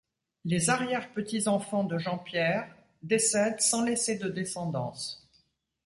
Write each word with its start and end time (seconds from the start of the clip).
Les 0.45 0.71
arrière-petits-enfants 0.71 1.83
de 1.83 1.99
Jean-Pierre 1.99 2.75
décèdent 3.03 3.61
sans 3.61 3.83
laisser 3.85 4.17
de 4.17 4.29
descendance. 4.29 5.29